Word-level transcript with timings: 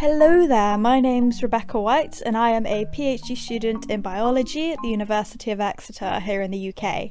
Hello 0.00 0.46
there, 0.46 0.78
my 0.78 1.00
name's 1.00 1.42
Rebecca 1.42 1.80
White, 1.80 2.22
and 2.24 2.36
I 2.36 2.50
am 2.50 2.64
a 2.66 2.84
PhD 2.84 3.36
student 3.36 3.90
in 3.90 4.00
biology 4.00 4.70
at 4.70 4.78
the 4.80 4.90
University 4.90 5.50
of 5.50 5.60
Exeter 5.60 6.20
here 6.20 6.40
in 6.40 6.52
the 6.52 6.72
UK. 6.72 7.10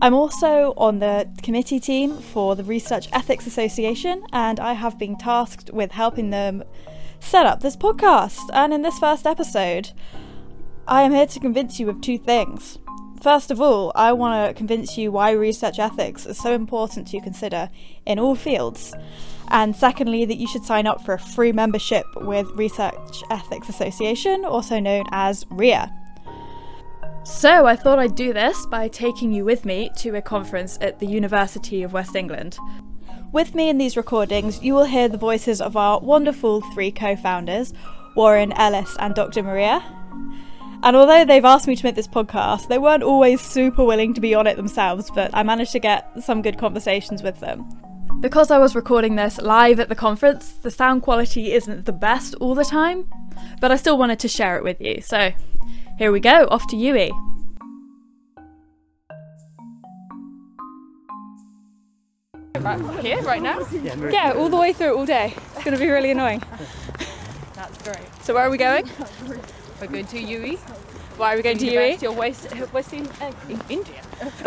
I'm 0.00 0.14
also 0.14 0.72
on 0.78 1.00
the 1.00 1.28
committee 1.42 1.78
team 1.78 2.16
for 2.16 2.56
the 2.56 2.64
Research 2.64 3.10
Ethics 3.12 3.46
Association, 3.46 4.24
and 4.32 4.58
I 4.58 4.72
have 4.72 4.98
been 4.98 5.14
tasked 5.14 5.74
with 5.74 5.92
helping 5.92 6.30
them 6.30 6.64
set 7.18 7.44
up 7.44 7.60
this 7.60 7.76
podcast. 7.76 8.48
And 8.54 8.72
in 8.72 8.80
this 8.80 8.98
first 8.98 9.26
episode, 9.26 9.92
I 10.88 11.02
am 11.02 11.12
here 11.12 11.26
to 11.26 11.38
convince 11.38 11.78
you 11.78 11.90
of 11.90 12.00
two 12.00 12.16
things. 12.16 12.78
First 13.20 13.50
of 13.50 13.60
all, 13.60 13.92
I 13.94 14.14
want 14.14 14.48
to 14.48 14.54
convince 14.54 14.96
you 14.96 15.12
why 15.12 15.32
research 15.32 15.78
ethics 15.78 16.24
is 16.24 16.38
so 16.38 16.54
important 16.54 17.08
to 17.08 17.20
consider 17.20 17.68
in 18.06 18.18
all 18.18 18.34
fields. 18.34 18.94
And 19.50 19.74
secondly, 19.74 20.24
that 20.24 20.38
you 20.38 20.46
should 20.46 20.64
sign 20.64 20.86
up 20.86 21.04
for 21.04 21.14
a 21.14 21.18
free 21.18 21.52
membership 21.52 22.06
with 22.16 22.46
Research 22.52 23.22
Ethics 23.30 23.68
Association, 23.68 24.44
also 24.44 24.78
known 24.78 25.06
as 25.10 25.44
REA. 25.50 25.86
So, 27.24 27.66
I 27.66 27.76
thought 27.76 27.98
I'd 27.98 28.14
do 28.14 28.32
this 28.32 28.64
by 28.66 28.88
taking 28.88 29.32
you 29.32 29.44
with 29.44 29.64
me 29.64 29.90
to 29.98 30.16
a 30.16 30.22
conference 30.22 30.78
at 30.80 31.00
the 31.00 31.06
University 31.06 31.82
of 31.82 31.92
West 31.92 32.16
England. 32.16 32.58
With 33.32 33.54
me 33.54 33.68
in 33.68 33.78
these 33.78 33.96
recordings, 33.96 34.62
you 34.62 34.74
will 34.74 34.84
hear 34.84 35.08
the 35.08 35.18
voices 35.18 35.60
of 35.60 35.76
our 35.76 36.00
wonderful 36.00 36.62
three 36.72 36.90
co 36.90 37.16
founders, 37.16 37.72
Warren, 38.16 38.52
Ellis, 38.52 38.96
and 38.98 39.14
Dr. 39.14 39.42
Maria. 39.42 39.82
And 40.82 40.96
although 40.96 41.24
they've 41.24 41.44
asked 41.44 41.68
me 41.68 41.76
to 41.76 41.84
make 41.84 41.94
this 41.94 42.08
podcast, 42.08 42.68
they 42.68 42.78
weren't 42.78 43.02
always 43.02 43.40
super 43.40 43.84
willing 43.84 44.14
to 44.14 44.20
be 44.20 44.34
on 44.34 44.46
it 44.46 44.56
themselves, 44.56 45.10
but 45.14 45.30
I 45.34 45.42
managed 45.42 45.72
to 45.72 45.78
get 45.78 46.10
some 46.22 46.40
good 46.40 46.58
conversations 46.58 47.22
with 47.22 47.38
them. 47.40 47.68
Because 48.20 48.50
I 48.50 48.58
was 48.58 48.74
recording 48.74 49.16
this 49.16 49.38
live 49.38 49.80
at 49.80 49.88
the 49.88 49.94
conference, 49.94 50.52
the 50.52 50.70
sound 50.70 51.00
quality 51.00 51.52
isn't 51.52 51.86
the 51.86 51.92
best 51.92 52.34
all 52.34 52.54
the 52.54 52.66
time, 52.66 53.08
but 53.62 53.72
I 53.72 53.76
still 53.76 53.96
wanted 53.96 54.18
to 54.18 54.28
share 54.28 54.58
it 54.58 54.62
with 54.62 54.78
you. 54.78 55.00
So 55.00 55.32
here 55.96 56.12
we 56.12 56.20
go, 56.20 56.46
off 56.50 56.66
to 56.66 56.76
UWE. 56.76 57.12
Right 62.60 63.00
here, 63.02 63.22
right 63.22 63.40
now? 63.40 63.66
Yeah, 63.72 64.34
all 64.36 64.50
the 64.50 64.58
way 64.58 64.74
through, 64.74 64.98
all 64.98 65.06
day. 65.06 65.32
It's 65.54 65.64
going 65.64 65.74
to 65.74 65.82
be 65.82 65.88
really 65.88 66.10
annoying. 66.10 66.42
That's 67.54 67.82
great. 67.82 68.06
So 68.20 68.34
where 68.34 68.46
are 68.46 68.50
we 68.50 68.58
going? 68.58 68.86
We're 69.80 69.86
going 69.86 70.04
to 70.04 70.18
UWE. 70.18 70.58
Why 71.16 71.32
are 71.32 71.36
we 71.38 71.42
going 71.42 71.56
to? 71.56 71.64
University 71.64 72.06
of 72.06 72.18
West, 72.18 72.72
West 72.74 72.92
in, 72.92 73.08
uh, 73.22 73.32
in 73.48 73.58
India. 73.70 74.02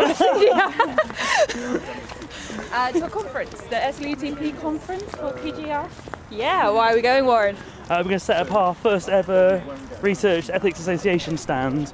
uh, 2.72 2.92
to 2.92 3.04
a 3.04 3.10
conference, 3.10 3.60
the 3.62 3.74
SLUTP 3.74 4.60
conference 4.60 5.02
for 5.16 5.32
PGR. 5.32 5.90
Yeah, 6.30 6.70
why 6.70 6.92
are 6.92 6.94
we 6.94 7.02
going, 7.02 7.26
Warren? 7.26 7.56
Uh, 7.56 7.96
we're 7.98 8.04
going 8.04 8.10
to 8.10 8.20
set 8.20 8.46
up 8.46 8.52
our 8.54 8.72
first 8.72 9.08
ever 9.08 9.60
Research 10.00 10.48
Ethics 10.48 10.78
Association 10.78 11.36
stand. 11.36 11.92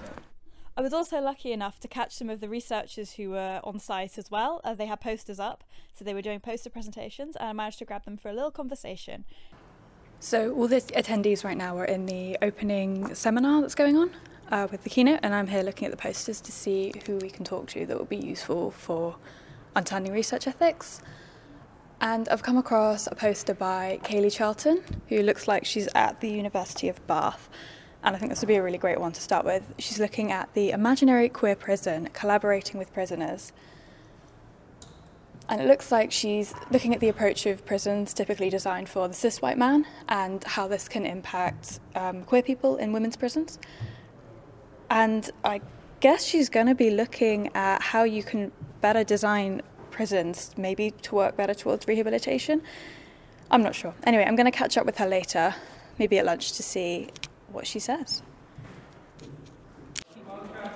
I 0.77 0.83
was 0.83 0.93
also 0.93 1.23
lucky 1.23 1.53
enough 1.53 1.81
to 1.81 1.89
catch 1.89 2.13
some 2.13 2.29
of 2.29 2.41
the 2.41 2.51
researchers 2.51 3.13
who 3.15 3.31
were 3.31 3.61
on 3.65 3.79
site 3.79 4.19
as 4.19 4.31
well. 4.31 4.61
Uh, 4.63 4.75
they 4.75 4.87
had 4.87 5.01
posters 5.01 5.41
up, 5.41 5.65
so 5.95 6.05
they 6.05 6.13
were 6.13 6.23
doing 6.23 6.39
poster 6.39 6.69
presentations, 6.69 7.35
and 7.35 7.49
I 7.49 7.53
managed 7.55 7.79
to 7.79 7.87
grab 7.87 8.05
them 8.05 8.19
for 8.19 8.29
a 8.29 8.35
little 8.35 8.51
conversation. 8.51 9.25
So, 10.19 10.55
all 10.55 10.69
the 10.69 10.83
attendees 10.83 11.45
right 11.45 11.57
now 11.57 11.79
are 11.79 11.87
in 11.87 12.05
the 12.05 12.37
opening 12.43 13.15
seminar 13.15 13.63
that's 13.63 13.75
going 13.75 13.97
on 13.97 14.11
uh, 14.51 14.67
with 14.71 14.83
the 14.85 14.91
keynote, 14.91 15.21
and 15.23 15.35
I'm 15.35 15.47
here 15.47 15.63
looking 15.63 15.87
at 15.87 15.91
the 15.91 15.97
posters 15.97 16.41
to 16.41 16.53
see 16.53 16.93
who 17.07 17.17
we 17.17 17.31
can 17.31 17.45
talk 17.45 17.69
to 17.69 17.87
that 17.87 17.97
will 17.97 18.05
be 18.05 18.17
useful 18.17 18.71
for 18.71 19.17
understanding 19.75 20.13
research 20.13 20.47
ethics. 20.47 21.01
And 22.01 22.29
I've 22.29 22.43
come 22.43 22.57
across 22.57 23.07
a 23.07 23.15
poster 23.15 23.55
by 23.55 24.01
Kayleigh 24.03 24.33
Charlton, 24.33 24.83
who 25.09 25.23
looks 25.23 25.47
like 25.47 25.65
she's 25.65 25.89
at 25.95 26.21
the 26.21 26.31
University 26.31 26.89
of 26.89 27.07
Bath. 27.07 27.49
And 28.03 28.17
I 28.17 28.19
think 28.19 28.31
this 28.31 28.41
would 28.41 28.49
be 28.49 28.55
a 28.57 28.63
really 28.63 28.79
great 28.79 28.99
one 28.99 29.13
to 29.13 29.21
start 29.21 29.45
with. 29.45 29.63
She's 29.79 30.01
looking 30.01 30.33
at 30.33 30.53
the 30.55 30.71
imaginary 30.71 31.29
queer 31.29 31.55
prison, 31.55 32.09
collaborating 32.15 32.79
with 32.79 32.93
prisoners. 32.95 33.53
And 35.51 35.61
it 35.61 35.67
looks 35.67 35.93
like 35.93 36.11
she's 36.11 36.55
looking 36.71 36.95
at 36.95 37.01
the 37.01 37.09
approach 37.09 37.45
of 37.45 37.67
prisons 37.67 38.15
typically 38.15 38.49
designed 38.49 38.89
for 38.89 39.07
the 39.09 39.15
cis 39.15 39.43
white 39.43 39.59
man 39.59 39.85
and 40.09 40.43
how 40.45 40.69
this 40.69 40.89
can 40.89 41.05
impact 41.05 41.81
um, 41.95 42.23
queer 42.23 42.43
people 42.43 42.77
in 42.77 42.93
women's 42.93 43.17
prisons. 43.17 43.59
And 44.91 45.31
I 45.45 45.61
guess 46.01 46.25
she's 46.25 46.49
going 46.49 46.67
to 46.67 46.75
be 46.75 46.91
looking 46.91 47.51
at 47.55 47.81
how 47.81 48.03
you 48.03 48.23
can 48.23 48.51
better 48.81 49.05
design 49.05 49.63
prisons, 49.91 50.53
maybe 50.57 50.91
to 51.03 51.15
work 51.15 51.37
better 51.37 51.55
towards 51.55 51.87
rehabilitation. 51.87 52.63
I'm 53.51 53.63
not 53.63 53.75
sure. 53.75 53.95
Anyway, 54.05 54.25
I'm 54.25 54.37
going 54.37 54.51
to 54.51 54.57
catch 54.57 54.77
up 54.77 54.87
with 54.87 54.99
her 54.99 55.07
later, 55.07 55.55
maybe 55.99 56.19
at 56.19 56.27
lunch, 56.27 56.53
to 56.55 56.63
see 56.63 57.11
what 57.53 57.67
she 57.67 57.79
says. 57.79 58.23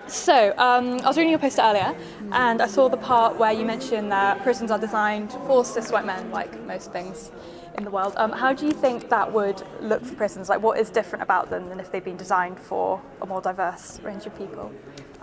So, 0.06 0.52
um, 0.58 1.00
I 1.00 1.08
was 1.08 1.16
reading 1.16 1.30
your 1.30 1.38
poster 1.38 1.62
earlier, 1.62 1.96
and 2.30 2.60
I 2.60 2.66
saw 2.66 2.88
the 2.88 2.96
part 2.98 3.38
where 3.38 3.52
you 3.52 3.64
mentioned 3.64 4.12
that 4.12 4.42
prisons 4.42 4.70
are 4.70 4.78
designed 4.78 5.32
for 5.46 5.64
cis 5.64 5.90
white 5.90 6.04
men, 6.04 6.30
like 6.30 6.60
most 6.66 6.92
things 6.92 7.32
in 7.76 7.84
the 7.84 7.90
world. 7.90 8.14
Um, 8.16 8.32
how 8.32 8.52
do 8.52 8.66
you 8.66 8.72
think 8.72 9.08
that 9.10 9.32
would 9.32 9.62
look 9.80 10.04
for 10.04 10.14
prisons? 10.14 10.48
Like, 10.48 10.62
what 10.62 10.78
is 10.78 10.90
different 10.90 11.22
about 11.22 11.50
them 11.50 11.68
than 11.68 11.80
if 11.80 11.90
they've 11.90 12.04
been 12.04 12.16
designed 12.16 12.58
for 12.58 13.00
a 13.20 13.26
more 13.26 13.40
diverse 13.40 14.00
range 14.00 14.26
of 14.26 14.36
people? 14.36 14.72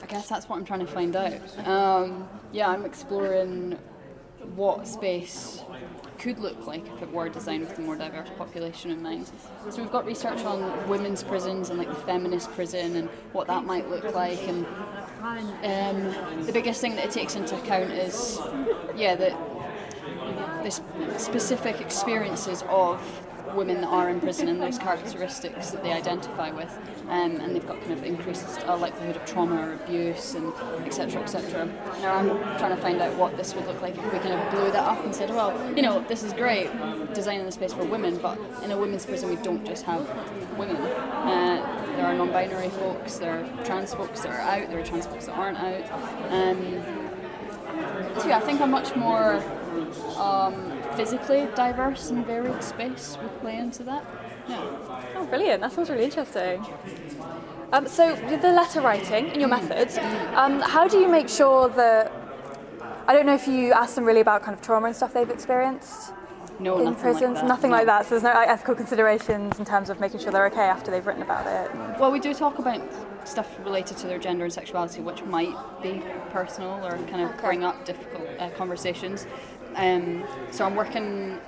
I 0.01 0.05
guess 0.05 0.27
that's 0.27 0.49
what 0.49 0.57
I'm 0.57 0.65
trying 0.65 0.81
to 0.81 0.87
find 0.87 1.15
out. 1.15 1.67
Um, 1.67 2.27
yeah, 2.51 2.69
I'm 2.69 2.85
exploring 2.85 3.77
what 4.55 4.87
space 4.87 5.63
could 6.17 6.39
look 6.39 6.67
like 6.67 6.85
if 6.87 7.01
it 7.01 7.11
were 7.11 7.29
designed 7.29 7.67
with 7.67 7.77
a 7.77 7.81
more 7.81 7.95
diverse 7.95 8.29
population 8.37 8.91
in 8.91 9.01
mind. 9.01 9.31
So 9.69 9.81
we've 9.81 9.91
got 9.91 10.05
research 10.05 10.39
on 10.43 10.87
women's 10.89 11.23
prisons 11.23 11.69
and 11.69 11.79
like 11.79 11.87
the 11.87 11.95
feminist 11.95 12.51
prison 12.51 12.95
and 12.95 13.09
what 13.33 13.47
that 13.47 13.65
might 13.65 13.89
look 13.89 14.13
like. 14.13 14.39
And 14.47 14.65
um, 15.63 16.45
the 16.45 16.51
biggest 16.51 16.81
thing 16.81 16.95
that 16.95 17.05
it 17.05 17.11
takes 17.11 17.35
into 17.35 17.55
account 17.55 17.91
is, 17.91 18.39
yeah, 18.95 19.15
that 19.15 19.31
the 20.63 21.19
specific 21.19 21.81
experiences 21.81 22.63
of 22.69 23.01
women 23.55 23.81
that 23.81 23.87
are 23.87 24.09
in 24.09 24.19
prison 24.19 24.47
and 24.47 24.61
those 24.61 24.77
characteristics 24.77 25.71
that 25.71 25.83
they 25.83 25.91
identify 25.91 26.51
with, 26.51 26.71
um, 27.09 27.39
and 27.39 27.55
they've 27.55 27.67
got 27.67 27.79
kind 27.81 27.93
of 27.93 28.03
increased 28.03 28.61
uh, 28.67 28.77
likelihood 28.77 29.15
of 29.15 29.25
trauma 29.25 29.55
or 29.55 29.73
abuse 29.73 30.35
and 30.35 30.53
etc. 30.85 31.21
etc. 31.21 31.65
Now 32.01 32.15
I'm 32.15 32.29
trying 32.57 32.75
to 32.75 32.81
find 32.81 33.01
out 33.01 33.15
what 33.15 33.37
this 33.37 33.53
would 33.55 33.65
look 33.67 33.81
like 33.81 33.97
if 33.97 34.03
we 34.05 34.19
kind 34.19 34.33
of 34.33 34.51
blew 34.51 34.71
that 34.71 34.83
up 34.83 35.03
and 35.03 35.13
said, 35.13 35.29
well, 35.29 35.53
you 35.75 35.81
know, 35.81 36.01
this 36.07 36.23
is 36.23 36.33
great, 36.33 36.69
designing 37.13 37.45
the 37.45 37.51
space 37.51 37.73
for 37.73 37.85
women, 37.85 38.17
but 38.17 38.39
in 38.63 38.71
a 38.71 38.77
women's 38.77 39.05
prison 39.05 39.29
we 39.29 39.35
don't 39.37 39.65
just 39.65 39.83
have 39.83 40.07
women. 40.57 40.77
Uh, 40.77 41.93
there 41.95 42.05
are 42.05 42.13
non-binary 42.13 42.69
folks, 42.69 43.17
there 43.17 43.43
are 43.43 43.65
trans 43.65 43.93
folks 43.93 44.21
that 44.21 44.29
are 44.29 44.41
out, 44.41 44.69
there 44.69 44.79
are 44.79 44.85
trans 44.85 45.05
folks 45.05 45.25
that 45.25 45.37
aren't 45.37 45.57
out. 45.57 45.91
Um, 46.31 46.83
so 48.19 48.27
yeah, 48.27 48.37
I 48.37 48.41
think 48.41 48.61
a 48.61 48.67
much 48.67 48.95
more 48.95 49.43
um, 50.17 50.81
physically 50.95 51.47
diverse 51.55 52.09
and 52.09 52.25
varied 52.25 52.63
space 52.63 53.17
would 53.21 53.39
play 53.41 53.57
into 53.57 53.83
that. 53.83 54.03
Yeah. 54.47 54.59
Oh, 55.15 55.25
brilliant. 55.29 55.61
That 55.61 55.71
sounds 55.71 55.89
really 55.89 56.05
interesting. 56.05 56.65
Um, 57.73 57.87
so, 57.87 58.13
with 58.29 58.41
the 58.41 58.51
letter 58.51 58.81
writing 58.81 59.29
and 59.29 59.39
your 59.39 59.47
methods, 59.49 59.97
um, 60.35 60.59
how 60.59 60.87
do 60.87 60.97
you 60.99 61.07
make 61.07 61.29
sure 61.29 61.69
that. 61.69 62.11
I 63.07 63.13
don't 63.13 63.25
know 63.25 63.33
if 63.33 63.47
you 63.47 63.73
ask 63.73 63.95
them 63.95 64.05
really 64.05 64.21
about 64.21 64.43
kind 64.43 64.53
of 64.55 64.61
trauma 64.61 64.87
and 64.87 64.95
stuff 64.95 65.11
they've 65.13 65.29
experienced 65.29 66.13
No, 66.59 66.77
in 66.77 66.85
nothing 66.85 67.01
prisons, 67.01 67.23
like 67.23 67.35
that. 67.41 67.47
nothing 67.47 67.71
no. 67.71 67.77
like 67.77 67.85
that. 67.87 68.03
So 68.05 68.11
there's 68.11 68.23
no 68.23 68.29
like, 68.33 68.47
ethical 68.47 68.75
considerations 68.75 69.57
in 69.59 69.65
terms 69.65 69.89
of 69.89 69.99
making 69.99 70.19
sure 70.19 70.31
they're 70.31 70.45
okay 70.45 70.61
after 70.61 70.91
they've 70.91 71.05
written 71.05 71.23
about 71.23 71.45
it. 71.47 71.75
Well, 71.99 72.11
we 72.11 72.19
do 72.19 72.33
talk 72.33 72.59
about 72.59 72.81
stuff 73.27 73.47
related 73.65 73.97
to 73.97 74.07
their 74.07 74.19
gender 74.19 74.45
and 74.45 74.53
sexuality, 74.53 75.01
which 75.01 75.23
might 75.23 75.53
be 75.81 76.01
personal 76.29 76.85
or 76.85 76.91
kind 77.09 77.21
of 77.23 77.31
Okay. 77.31 77.41
bring 77.47 77.63
up 77.63 77.83
difficult 77.85 78.27
uh, 78.39 78.49
conversations. 78.51 79.25
Um, 79.75 80.23
so 80.51 80.65
I'm 80.65 80.75
working 80.75 81.39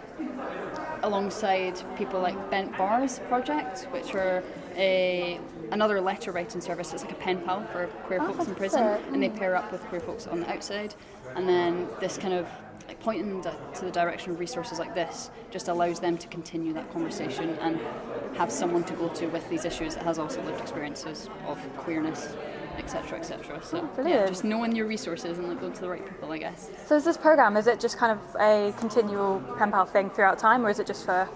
alongside 1.03 1.81
people 1.97 2.21
like 2.21 2.49
Bent 2.49 2.75
Bars 2.77 3.19
Project, 3.27 3.87
which 3.91 4.15
are 4.15 4.43
a 4.75 5.39
another 5.71 5.99
letter 5.99 6.31
writing 6.31 6.61
service. 6.61 6.93
It's 6.93 7.03
like 7.03 7.11
a 7.11 7.15
pen 7.15 7.41
pal 7.41 7.65
for 7.67 7.87
queer 8.05 8.19
Oh, 8.21 8.31
folks 8.31 8.47
in 8.47 8.55
prison, 8.55 8.83
and 9.11 9.21
they 9.21 9.29
pair 9.29 9.55
up 9.55 9.71
with 9.71 9.81
queer 9.85 10.01
folks 10.01 10.27
on 10.27 10.39
the 10.41 10.49
outside. 10.49 10.95
And 11.35 11.47
then 11.47 11.87
this 11.99 12.17
kind 12.17 12.33
of 12.33 12.47
like 12.87 12.99
pointing 12.99 13.41
to 13.41 13.85
the 13.85 13.91
direction 13.91 14.31
of 14.31 14.39
resources 14.39 14.79
like 14.79 14.93
this 14.93 15.29
just 15.51 15.67
allows 15.67 15.99
them 15.99 16.17
to 16.17 16.27
continue 16.27 16.73
that 16.73 16.91
conversation 16.91 17.57
and 17.61 17.79
have 18.35 18.51
someone 18.51 18.83
to 18.83 18.93
go 18.93 19.07
to 19.09 19.27
with 19.27 19.47
these 19.49 19.65
issues 19.65 19.95
that 19.95 20.03
has 20.03 20.19
also 20.19 20.41
lived 20.43 20.59
experiences 20.61 21.29
of 21.47 21.57
queerness, 21.77 22.35
etc., 22.77 23.19
etc. 23.19 23.59
So 23.63 23.89
yeah, 24.05 24.25
just 24.27 24.43
knowing 24.43 24.75
your 24.75 24.87
resources 24.87 25.37
and 25.39 25.47
like 25.49 25.59
going 25.59 25.73
to 25.73 25.81
the 25.81 25.89
right 25.89 26.05
people, 26.05 26.31
I 26.31 26.37
guess. 26.37 26.69
So, 26.85 26.95
is 26.95 27.03
this 27.03 27.17
program, 27.17 27.57
is 27.57 27.67
it 27.67 27.79
just 27.79 27.97
kind 27.97 28.11
of 28.11 28.19
a 28.39 28.73
continual 28.79 29.39
pen 29.57 29.71
pal 29.71 29.85
thing 29.85 30.09
throughout 30.09 30.39
time, 30.39 30.65
or 30.65 30.69
is 30.69 30.79
it 30.79 30.87
just 30.87 31.05
for. 31.05 31.27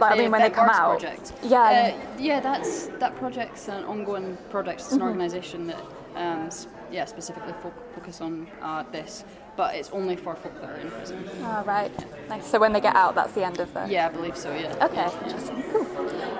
Like, 0.00 0.12
I 0.12 0.16
mean, 0.16 0.30
when 0.30 0.40
they 0.40 0.48
come 0.48 0.70
out. 0.70 0.98
project. 0.98 1.34
Yeah. 1.42 1.94
Uh, 1.94 2.16
yeah, 2.18 2.40
that's 2.40 2.86
that 3.00 3.16
project's 3.16 3.68
an 3.68 3.84
ongoing 3.84 4.38
project. 4.48 4.80
It's 4.80 4.92
an 4.92 4.98
Mm-hmm. 5.00 5.08
organisation 5.08 5.66
that 5.66 5.82
um, 6.16 6.48
yeah, 6.90 7.04
specifically 7.04 7.52
fo- 7.62 7.72
focus 7.94 8.22
on 8.22 8.48
uh, 8.62 8.82
this, 8.92 9.24
but 9.58 9.74
it's 9.74 9.90
only 9.90 10.16
for 10.16 10.34
folk 10.34 10.58
that 10.62 10.70
are 10.70 10.76
in 10.76 10.90
prison. 10.90 11.28
Oh, 11.42 11.62
right. 11.66 11.92
Nice. 12.30 12.46
So 12.46 12.58
when 12.58 12.72
they 12.72 12.80
get 12.80 12.96
out, 12.96 13.14
that's 13.14 13.32
the 13.34 13.44
end 13.44 13.60
of 13.60 13.72
the. 13.74 13.86
Yeah, 13.90 14.06
I 14.06 14.10
believe 14.10 14.38
so. 14.38 14.54
Yeah. 14.54 14.74
Okay, 14.86 15.06
interesting. 15.24 15.62
Cool. 15.70 15.84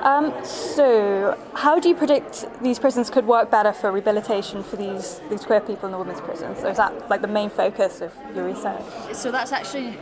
Um, 0.02 0.32
so, 0.44 1.38
how 1.54 1.78
do 1.78 1.88
you 1.88 1.94
predict 1.94 2.46
these 2.62 2.78
prisons 2.78 3.10
could 3.10 3.26
work 3.26 3.50
better 3.50 3.72
for 3.72 3.92
rehabilitation 3.92 4.62
for 4.62 4.76
these, 4.76 5.20
these 5.28 5.44
queer 5.44 5.60
people 5.60 5.86
in 5.86 5.92
the 5.92 5.98
women's 5.98 6.20
prisons? 6.20 6.58
So, 6.58 6.68
is 6.68 6.78
that 6.78 7.10
like 7.10 7.20
the 7.20 7.28
main 7.28 7.50
focus 7.50 8.00
of 8.00 8.12
your 8.34 8.46
research? 8.46 8.82
So 9.12 9.30
that's 9.30 9.52
actually 9.52 9.96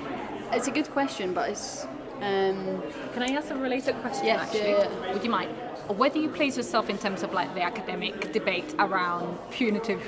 it's 0.53 0.69
a 0.69 0.71
good 0.71 0.91
question, 0.91 1.35
but 1.35 1.51
it's 1.51 1.85
um, 2.21 2.83
Can 3.15 3.23
I 3.23 3.29
ask 3.29 3.51
a 3.51 3.57
related 3.57 3.95
question 3.97 4.27
Yes, 4.27 4.41
actually? 4.43 4.71
yeah, 4.71 4.91
yeah. 5.03 5.13
Would 5.13 5.25
you 5.25 5.31
mind? 5.31 5.51
Where 5.97 6.11
do 6.11 6.21
you 6.21 6.29
place 6.29 6.57
yourself 6.57 6.91
in 6.91 6.99
terms 6.99 7.23
of 7.23 7.33
like 7.33 7.55
the 7.55 7.63
academic 7.63 8.33
debate 8.33 8.75
around 8.79 9.39
punitive 9.51 10.03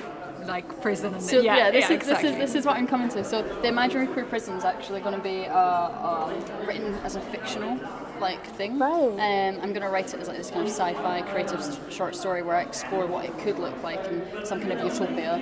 like 0.47 0.81
prison 0.81 1.15
and 1.15 1.23
So 1.23 1.41
yeah, 1.41 1.71
this, 1.71 1.85
is, 1.85 1.91
exactly. 1.91 2.31
this 2.31 2.33
is 2.33 2.39
this 2.39 2.55
is 2.61 2.67
what 2.67 2.77
I'm 2.77 2.87
coming 2.87 3.09
to. 3.11 3.25
So 3.25 3.43
the 3.63 3.69
imaginary 3.69 4.07
queer 4.09 4.25
prison 4.25 4.57
is 4.57 4.65
actually 4.65 5.01
going 5.01 5.15
to 5.15 5.23
be 5.23 5.47
uh, 5.47 5.55
uh, 5.55 6.33
written 6.67 6.95
as 7.05 7.17
a 7.17 7.21
fictional 7.21 7.79
like 8.21 8.47
thing. 8.57 8.79
Right. 8.79 8.93
Um, 8.95 9.61
I'm 9.63 9.73
going 9.73 9.83
to 9.83 9.89
write 9.89 10.13
it 10.15 10.21
as 10.21 10.29
like 10.29 10.37
this 10.37 10.51
kind 10.51 10.63
of 10.63 10.69
sci-fi 10.69 11.23
creative 11.23 11.79
short 11.91 12.15
story 12.15 12.43
where 12.43 12.57
I 12.57 12.63
explore 12.63 13.07
what 13.07 13.25
it 13.25 13.37
could 13.39 13.59
look 13.59 13.83
like 13.83 14.05
in 14.07 14.45
some 14.45 14.61
kind 14.61 14.73
of 14.73 14.85
utopia. 14.85 15.41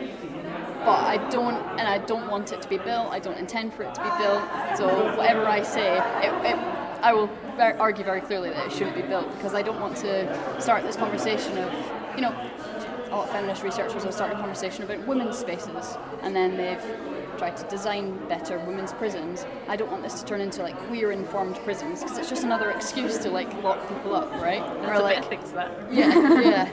But 0.84 1.00
I 1.00 1.28
don't, 1.30 1.56
and 1.78 1.88
I 1.88 1.98
don't 1.98 2.30
want 2.30 2.52
it 2.52 2.62
to 2.62 2.68
be 2.68 2.78
built. 2.78 3.08
I 3.10 3.18
don't 3.18 3.36
intend 3.36 3.74
for 3.74 3.82
it 3.82 3.94
to 3.94 4.02
be 4.02 4.08
built. 4.18 4.42
So 4.78 5.16
whatever 5.16 5.46
I 5.46 5.62
say, 5.62 5.96
it, 5.96 6.32
it, 6.46 6.56
I 7.02 7.12
will 7.12 7.28
ver- 7.56 7.76
argue 7.78 8.04
very 8.04 8.20
clearly 8.20 8.50
that 8.50 8.66
it 8.66 8.72
shouldn't 8.72 8.96
be 8.96 9.02
built 9.02 9.30
because 9.36 9.54
I 9.54 9.62
don't 9.62 9.80
want 9.80 9.96
to 9.98 10.60
start 10.60 10.84
this 10.84 10.96
conversation 10.96 11.58
of, 11.58 11.72
you 12.14 12.22
know, 12.22 12.30
a 12.30 13.10
lot 13.10 13.24
of 13.24 13.30
feminist 13.30 13.62
researchers 13.62 14.04
have 14.04 14.14
started 14.14 14.36
a 14.36 14.40
conversation 14.40 14.84
about 14.84 15.06
women's 15.06 15.36
spaces 15.38 15.96
and 16.22 16.34
then 16.34 16.56
they've 16.56 17.17
tried 17.38 17.56
to 17.56 17.64
design 17.68 18.16
better 18.28 18.58
women's 18.58 18.92
prisons. 18.92 19.46
I 19.68 19.76
don't 19.76 19.90
want 19.90 20.02
this 20.02 20.20
to 20.20 20.26
turn 20.26 20.40
into 20.40 20.62
like 20.62 20.76
queer 20.88 21.12
informed 21.12 21.56
prisons 21.56 22.02
because 22.02 22.18
it's 22.18 22.28
just 22.28 22.42
another 22.44 22.70
excuse 22.70 23.16
to 23.18 23.30
like 23.30 23.50
lock 23.62 23.80
people 23.88 24.14
up, 24.14 24.30
right? 24.34 24.60
That's 24.82 24.88
Or, 24.88 24.92
a 24.94 25.02
like, 25.02 25.16
bit 25.16 25.24
ethics 25.26 25.50
that. 25.52 25.70
yeah, 25.92 26.40
yeah. 26.42 26.72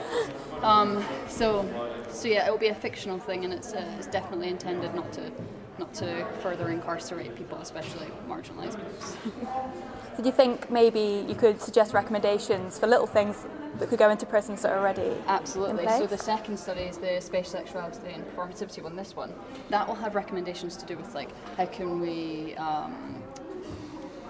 Um, 0.62 1.04
so, 1.28 1.64
so 2.10 2.28
yeah, 2.28 2.46
it 2.46 2.50
will 2.50 2.58
be 2.58 2.68
a 2.68 2.74
fictional 2.74 3.18
thing, 3.18 3.44
and 3.44 3.52
it's 3.54 3.72
uh, 3.72 3.84
it's 3.98 4.06
definitely 4.08 4.48
intended 4.48 4.94
not 4.94 5.12
to 5.14 5.30
not 5.78 5.92
to 5.94 6.26
further 6.40 6.70
incarcerate 6.70 7.36
people, 7.36 7.58
especially 7.58 8.06
marginalised 8.28 8.76
groups. 8.76 9.16
Did 10.16 10.24
you 10.26 10.32
think 10.32 10.70
maybe 10.70 11.24
you 11.28 11.34
could 11.34 11.60
suggest 11.60 11.92
recommendations 11.92 12.78
for 12.78 12.86
little 12.86 13.06
things 13.06 13.44
that 13.78 13.88
could 13.88 13.98
go 13.98 14.10
into 14.10 14.26
prisons 14.26 14.62
that 14.62 14.72
are 14.72 14.78
already 14.78 15.12
Absolutely. 15.26 15.84
in 15.84 15.90
So 15.90 16.06
the 16.06 16.18
second 16.18 16.58
study 16.58 16.82
is 16.82 16.98
the 16.98 17.20
space 17.20 17.48
sexuality 17.48 18.12
and 18.12 18.24
performativity 18.34 18.82
one. 18.82 18.96
This 18.96 19.14
one, 19.14 19.32
that 19.70 19.86
will 19.86 19.94
have 19.94 20.14
recommendations 20.14 20.76
to 20.76 20.86
do 20.86 20.96
with 20.96 21.14
like 21.14 21.30
how 21.56 21.66
can 21.66 22.00
we 22.00 22.54
um, 22.56 23.22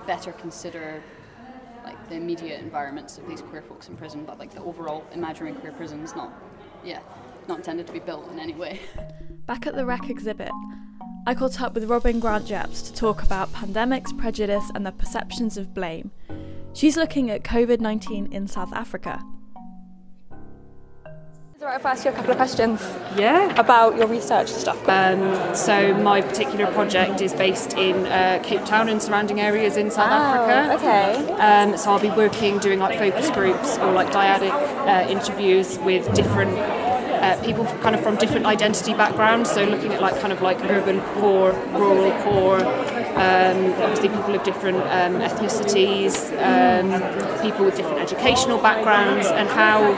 better 0.06 0.32
consider 0.32 1.02
like 1.84 2.08
the 2.08 2.16
immediate 2.16 2.60
environments 2.60 3.16
of 3.16 3.28
these 3.28 3.40
queer 3.40 3.62
folks 3.62 3.88
in 3.88 3.96
prison, 3.96 4.24
but 4.24 4.38
like 4.38 4.52
the 4.52 4.62
overall 4.62 5.04
imaginary 5.12 5.54
queer 5.54 5.72
prisons, 5.72 6.14
not 6.16 6.32
yeah, 6.84 7.00
not 7.48 7.58
intended 7.58 7.86
to 7.86 7.92
be 7.92 8.00
built 8.00 8.30
in 8.30 8.40
any 8.40 8.54
way. 8.54 8.80
Back 9.46 9.66
at 9.66 9.76
the 9.76 9.86
REC 9.86 10.10
exhibit, 10.10 10.50
I 11.26 11.34
caught 11.34 11.60
up 11.60 11.74
with 11.74 11.88
Robynne 11.88 12.20
Grant-Jepps 12.20 12.82
to 12.82 12.92
talk 12.92 13.22
about 13.22 13.52
pandemics, 13.52 14.16
prejudice, 14.16 14.70
and 14.74 14.84
the 14.84 14.92
perceptions 14.92 15.56
of 15.56 15.74
blame. 15.74 16.10
She's 16.72 16.96
looking 16.96 17.30
at 17.30 17.42
COVID 17.42 17.80
19 17.80 18.32
in 18.32 18.48
South 18.48 18.72
Africa. 18.72 19.24
Is 21.56 21.62
it 21.62 21.64
right 21.64 21.80
if 21.80 21.86
I 21.86 21.92
ask 21.92 22.04
you 22.04 22.10
a 22.10 22.14
couple 22.14 22.32
of 22.32 22.36
questions 22.36 22.82
Yeah. 23.16 23.58
about 23.58 23.96
your 23.96 24.06
research 24.06 24.48
stuff? 24.48 24.76
Um, 24.86 25.54
so 25.54 25.94
my 25.94 26.20
particular 26.20 26.66
project 26.66 27.22
is 27.22 27.32
based 27.32 27.72
in 27.78 28.04
uh, 28.08 28.40
Cape 28.42 28.66
Town 28.66 28.90
and 28.90 29.02
surrounding 29.02 29.40
areas 29.40 29.78
in 29.78 29.90
South 29.90 30.10
Africa. 30.10 30.74
okay. 30.74 31.32
Um, 31.40 31.78
so 31.78 31.92
I'll 31.92 31.98
be 31.98 32.10
working, 32.10 32.58
doing 32.58 32.78
like 32.78 32.98
focus 32.98 33.30
groups 33.30 33.78
or 33.78 33.90
like 33.92 34.08
dyadic 34.08 34.52
uh, 34.52 35.08
interviews 35.08 35.78
with 35.78 36.12
different 36.14 36.58
uh, 36.58 37.42
people 37.42 37.64
kind 37.80 37.94
of 37.96 38.02
from 38.02 38.16
different 38.16 38.44
identity 38.44 38.92
backgrounds. 38.92 39.50
So 39.50 39.64
looking 39.64 39.94
at 39.94 40.02
like 40.02 40.20
kind 40.20 40.34
of 40.34 40.42
like 40.42 40.58
urban 40.64 41.00
poor, 41.14 41.52
rural 41.72 42.12
poor, 42.22 42.58
um, 43.16 43.72
obviously 43.80 44.08
people 44.10 44.34
of 44.34 44.42
different 44.44 44.76
um, 44.78 45.20
ethnicities, 45.20 46.14
um, 46.42 47.42
people 47.42 47.64
with 47.64 47.76
different 47.76 47.98
educational 47.98 48.58
backgrounds, 48.58 49.26
and 49.26 49.48
how 49.48 49.94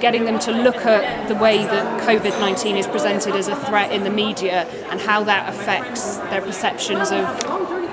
getting 0.00 0.24
them 0.24 0.38
to 0.38 0.50
look 0.50 0.84
at 0.86 1.28
the 1.28 1.34
way 1.34 1.58
that 1.58 2.02
COVID 2.02 2.38
19 2.40 2.76
is 2.76 2.86
presented 2.86 3.34
as 3.34 3.48
a 3.48 3.56
threat 3.56 3.92
in 3.92 4.02
the 4.04 4.10
media 4.10 4.64
and 4.90 5.00
how 5.00 5.22
that 5.24 5.48
affects 5.48 6.16
their 6.30 6.40
perceptions 6.40 7.10
of 7.10 7.24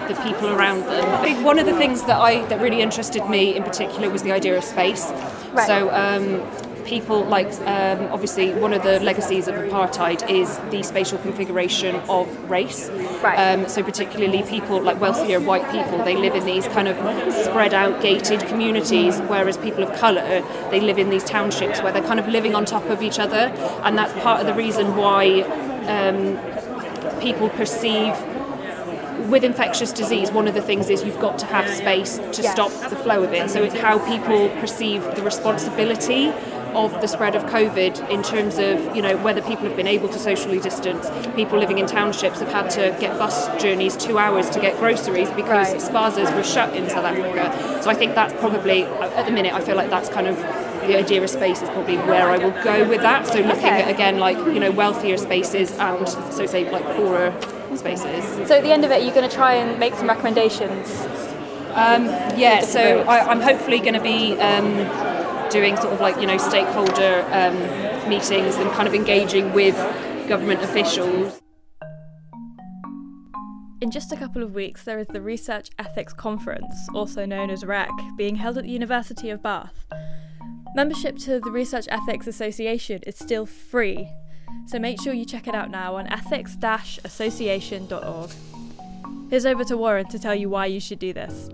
the 0.08 0.22
people 0.24 0.50
around 0.50 0.82
them. 0.82 1.08
I 1.10 1.22
think 1.22 1.46
one 1.46 1.60
of 1.60 1.66
the 1.66 1.76
things 1.76 2.04
that 2.04 2.20
I 2.20 2.46
that 2.48 2.60
really 2.62 2.82
interested 2.82 3.30
me 3.30 3.56
in 3.56 3.64
particular 3.64 4.10
was 4.10 4.24
the 4.24 4.32
idea 4.32 4.58
of 4.58 4.64
space. 4.64 5.12
Right. 5.52 5.68
So 5.68 5.90
um, 5.92 6.42
people 6.86 7.24
like 7.26 7.52
um, 7.62 8.08
obviously 8.12 8.54
one 8.54 8.74
of 8.74 8.84
the 8.84 9.00
legacies 9.00 9.48
of 9.48 9.56
apartheid 9.56 10.30
is 10.30 10.58
the 10.70 10.84
spatial 10.84 11.18
configuration 11.20 11.96
of 12.10 12.28
race. 12.50 12.90
Right. 13.24 13.36
Um, 13.38 13.68
so 13.70 13.84
particularly 13.84 14.44
people 14.44 14.82
like 14.82 15.00
wealthier 15.00 15.40
white 15.40 15.70
people, 15.72 16.04
they 16.04 16.16
live 16.16 16.36
in 16.36 16.46
these 16.46 16.68
kind 16.68 16.88
of 16.88 16.98
spread 17.34 17.74
out 17.74 18.02
gated 18.02 18.42
communities, 18.48 19.20
whereas 19.22 19.58
people 19.58 19.84
of 19.84 19.98
colour 20.00 20.44
they 20.70 20.80
live 20.80 20.98
in 20.98 21.10
these 21.10 21.24
townships 21.24 21.82
where 21.82 21.92
they're 21.92 22.04
kind 22.04 22.20
of 22.20 22.28
living 22.28 22.56
on 22.56 22.66
top 22.66 22.86
of 22.86 23.02
each 23.02 23.20
other, 23.20 23.54
and 23.84 23.98
that's 23.98 24.14
part 24.22 24.42
of 24.42 24.48
the 24.48 24.54
reason 24.54 24.96
why 24.96 25.42
um, 25.88 26.40
people 27.22 27.50
perceive 27.50 28.14
with 29.30 29.44
infectious 29.46 29.94
disease, 29.94 30.30
one 30.32 30.48
of 30.48 30.54
the 30.54 30.62
things 30.62 30.90
is 30.90 31.04
you've 31.06 31.20
got 31.20 31.38
to 31.40 31.46
have 31.46 31.70
space 31.70 32.18
to 32.18 32.42
Yes. 32.42 32.52
stop 32.52 32.72
the 32.90 32.98
flow 32.98 33.24
of 33.24 33.32
it. 33.34 33.50
So 33.50 33.64
it's 33.64 33.76
how 33.76 33.98
people 34.00 34.50
perceive 34.60 35.04
the 35.16 35.22
responsibility 35.22 36.34
of 36.74 37.00
the 37.02 37.08
spread 37.08 37.36
of 37.36 37.44
COVID 37.46 38.10
in 38.10 38.24
terms 38.24 38.58
of, 38.58 38.96
you 38.96 39.02
know, 39.02 39.18
whether 39.18 39.42
people 39.42 39.66
have 39.68 39.76
been 39.76 39.88
able 39.88 40.08
to 40.10 40.20
socially 40.20 40.60
distance. 40.60 41.10
People 41.36 41.60
living 41.60 41.78
in 41.80 41.86
townships 41.86 42.40
have 42.40 42.52
had 42.52 42.70
to 42.72 42.96
get 43.00 43.18
bus 43.20 43.48
journeys 43.62 43.98
two 43.98 44.18
hours 44.18 44.50
to 44.52 44.60
get 44.60 44.78
groceries 44.78 45.30
because 45.32 45.72
Right. 45.74 45.82
spazas 45.82 46.34
were 46.36 46.44
shut 46.44 46.76
in 46.76 46.90
South 46.90 47.06
Africa. 47.06 47.82
So 47.84 47.90
I 47.90 47.94
think 47.94 48.16
that's 48.16 48.34
probably, 48.40 48.84
at 48.84 49.26
the 49.26 49.32
minute, 49.32 49.54
I 49.54 49.60
feel 49.62 49.76
like 49.76 49.90
that's 49.90 50.10
kind 50.10 50.28
of 50.28 50.38
the 50.88 50.98
idea 50.98 51.22
of 51.22 51.30
space 51.30 51.62
is 51.62 51.70
probably 51.70 51.98
where 51.98 52.30
I 52.30 52.38
will 52.38 52.56
go 52.64 52.88
with 52.88 53.02
that. 53.02 53.28
So 53.28 53.40
looking 53.40 53.66
Okay. 53.66 53.84
at, 53.84 53.90
again, 53.92 54.18
like, 54.20 54.38
you 54.38 54.60
know, 54.60 54.72
wealthier 54.72 55.18
spaces 55.18 55.72
and, 55.78 56.08
so 56.08 56.46
say, 56.46 56.70
like 56.72 56.84
poorer 56.96 57.34
spaces. 57.76 58.26
So 58.48 58.56
at 58.58 58.64
the 58.64 58.72
end 58.72 58.84
of 58.84 58.92
it, 58.92 59.04
you're 59.04 59.14
going 59.14 59.30
to 59.30 59.36
try 59.36 59.54
and 59.56 59.80
make 59.80 59.94
some 59.96 60.08
recommendations. 60.08 60.90
Yeah, 61.74 62.62
so 62.62 63.02
I, 63.08 63.20
I'm 63.30 63.40
hopefully 63.42 63.80
going 63.80 63.94
to 63.94 64.02
be 64.02 64.38
um, 64.40 64.66
doing 65.52 65.76
sort 65.78 65.94
of 65.94 66.00
like 66.00 66.20
you 66.20 66.28
know 66.28 66.38
stakeholder 66.38 67.26
um, 67.32 67.58
meetings 68.10 68.56
and 68.56 68.72
kind 68.72 68.88
of 68.88 68.96
engaging 68.96 69.54
with 69.54 69.76
government 70.28 70.62
officials. 70.64 71.42
In 73.82 73.90
just 73.90 74.12
a 74.12 74.16
couple 74.16 74.44
of 74.44 74.54
weeks, 74.54 74.84
there 74.84 75.00
is 75.00 75.08
the 75.08 75.22
Research 75.22 75.72
Ethics 75.80 76.14
Conference, 76.14 76.76
also 76.94 77.26
known 77.26 77.50
as 77.50 77.66
REC, 77.66 77.90
being 78.16 78.36
held 78.36 78.58
at 78.58 78.64
the 78.64 78.70
University 78.70 79.32
of 79.32 79.42
Bath. 79.42 79.88
Membership 80.76 81.18
to 81.20 81.40
the 81.40 81.50
Research 81.52 81.88
Ethics 81.90 82.28
Association 82.28 83.02
is 83.08 83.18
still 83.18 83.46
free, 83.46 84.08
so 84.68 84.78
make 84.78 85.02
sure 85.02 85.14
you 85.14 85.26
check 85.26 85.48
it 85.48 85.56
out 85.56 85.72
now 85.72 85.96
on 85.96 86.08
ethics 86.08 86.56
association.org. 87.04 88.30
Here's 89.30 89.46
over 89.46 89.64
to 89.66 89.78
Warren 89.78 90.08
to 90.10 90.20
tell 90.20 90.36
you 90.36 90.50
why 90.50 90.68
you 90.68 90.80
should 90.80 91.00
do 91.00 91.12
this. 91.12 91.50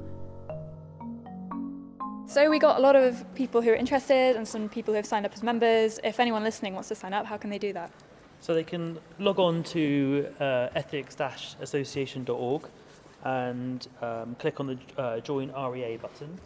So, 2.38 2.52
we 2.52 2.60
got 2.60 2.78
a 2.78 2.80
lot 2.80 2.96
of 2.96 3.26
people 3.34 3.64
who 3.64 3.72
are 3.72 3.76
interested 3.76 4.36
and 4.36 4.48
some 4.48 4.70
people 4.70 4.94
who 4.94 4.98
have 4.98 5.08
signed 5.08 5.26
up 5.26 5.34
as 5.34 5.42
members. 5.42 6.00
If 6.04 6.20
anyone 6.20 6.44
listening 6.44 6.76
wants 6.76 6.88
to 6.90 6.94
sign 6.94 7.12
up, 7.12 7.26
how 7.26 7.36
can 7.36 7.50
they 7.50 7.58
do 7.58 7.74
that? 7.74 7.90
So 8.42 8.54
they 8.54 8.64
can 8.64 9.00
log 9.18 9.40
on 9.40 9.64
to 9.64 10.28
uh, 10.40 10.70
ethics-association.org 10.76 12.70
and 13.24 13.88
um, 14.04 14.36
click 14.36 14.60
on 14.60 14.68
the 14.68 14.78
uh, 15.02 15.20
Join 15.22 15.52
REA 15.52 15.98
button. 15.98 16.38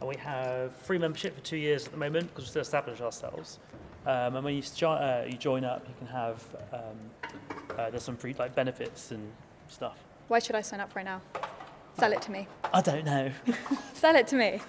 And 0.00 0.08
we 0.08 0.16
have 0.16 0.74
free 0.74 0.96
membership 0.96 1.34
for 1.34 1.42
two 1.42 1.58
years 1.58 1.84
at 1.84 1.92
the 1.92 1.98
moment 1.98 2.28
because 2.28 2.44
we're 2.44 2.52
still 2.52 2.62
establishing 2.62 3.04
ourselves. 3.04 3.58
Um, 4.06 4.36
and 4.36 4.42
when 4.42 4.54
you, 4.54 4.62
jo- 4.62 4.92
uh, 4.92 5.26
you 5.28 5.36
join 5.36 5.66
up, 5.66 5.86
you 5.86 5.94
can 5.98 6.06
have 6.06 6.42
um, 6.72 6.80
uh, 7.76 7.90
there's 7.90 8.04
some 8.04 8.16
free 8.16 8.34
like 8.38 8.54
benefits 8.54 9.10
and 9.10 9.30
stuff. 9.68 9.98
Why 10.28 10.38
should 10.38 10.56
I 10.56 10.62
sign 10.62 10.80
up 10.80 10.96
right 10.96 11.04
now? 11.04 11.20
Sell 11.98 12.12
it 12.12 12.22
to 12.22 12.30
me. 12.30 12.48
I 12.72 12.80
don't 12.80 13.04
know. 13.04 13.30
Sell 13.92 14.16
it 14.16 14.26
to 14.28 14.36
me. 14.36 14.60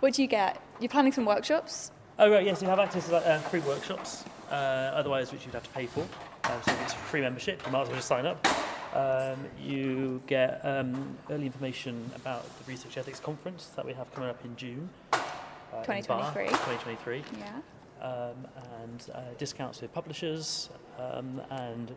What 0.00 0.14
do 0.14 0.22
you 0.22 0.28
get? 0.28 0.60
You're 0.80 0.88
planning 0.88 1.12
some 1.12 1.24
workshops? 1.24 1.90
Oh, 2.20 2.30
right, 2.30 2.44
yes, 2.44 2.62
you 2.62 2.68
have 2.68 2.78
access 2.78 3.08
to 3.08 3.16
uh, 3.16 3.38
free 3.40 3.60
workshops, 3.60 4.24
uh, 4.50 4.54
otherwise, 4.54 5.32
which 5.32 5.44
you'd 5.44 5.54
have 5.54 5.64
to 5.64 5.70
pay 5.70 5.86
for. 5.86 6.06
Uh, 6.44 6.60
so 6.62 6.72
it's 6.82 6.92
a 6.92 6.96
free 6.96 7.20
membership, 7.20 7.60
you 7.66 7.72
might 7.72 7.82
as 7.82 7.88
well 7.88 7.96
just 7.96 8.08
sign 8.08 8.26
up. 8.26 8.46
Um, 8.94 9.38
you 9.60 10.22
get 10.26 10.60
um, 10.64 11.16
early 11.30 11.46
information 11.46 12.10
about 12.16 12.44
the 12.58 12.70
Research 12.70 12.96
Ethics 12.96 13.20
Conference 13.20 13.66
that 13.76 13.84
we 13.84 13.92
have 13.92 14.12
coming 14.14 14.30
up 14.30 14.44
in 14.44 14.54
June. 14.56 14.88
Uh, 15.12 15.18
2023. 15.82 16.44
In 16.44 16.50
Bath, 16.50 16.64
2023. 16.64 17.22
Yeah. 17.38 17.48
Um, 18.00 18.46
and 18.82 19.10
uh, 19.14 19.20
discounts 19.36 19.80
with 19.80 19.92
publishers 19.92 20.70
um, 20.98 21.42
and 21.50 21.92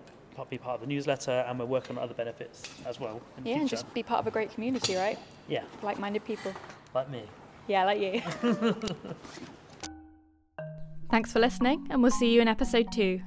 be 0.50 0.58
part 0.58 0.74
of 0.74 0.81
the 0.81 0.88
newsletter 0.88 1.46
and 1.48 1.60
we're 1.60 1.65
working 1.65 1.98
on 1.98 2.03
other 2.03 2.15
benefits 2.15 2.63
as 2.88 3.00
well. 3.00 3.22
yeah, 3.43 3.60
and 3.60 3.70
just 3.70 3.91
be 3.93 4.01
part 4.01 4.20
of 4.20 4.25
a 4.25 4.31
great 4.31 4.51
community, 4.51 4.96
right? 4.96 5.20
Yeah. 5.48 5.63
Like 5.84 6.00
minded 6.00 6.25
people. 6.25 6.51
Like 6.96 7.10
me. 7.12 7.24
Yeah, 7.72 7.86
like 7.86 8.01
you. 8.01 8.20
Thanks 11.10 11.32
for 11.32 11.40
listening, 11.40 11.88
and 11.90 12.01
we'll 12.01 12.12
see 12.12 12.34
you 12.34 12.42
in 12.42 12.50
episode 12.50 12.92
two. 12.92 13.22